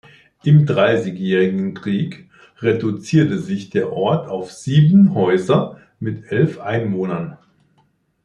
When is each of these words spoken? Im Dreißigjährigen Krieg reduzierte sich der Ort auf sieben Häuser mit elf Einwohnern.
Im 0.43 0.65
Dreißigjährigen 0.65 1.75
Krieg 1.75 2.27
reduzierte 2.57 3.37
sich 3.37 3.69
der 3.69 3.93
Ort 3.93 4.29
auf 4.29 4.51
sieben 4.51 5.13
Häuser 5.13 5.77
mit 5.99 6.31
elf 6.31 6.59
Einwohnern. 6.59 7.37